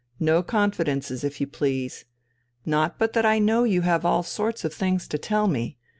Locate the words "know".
3.37-3.61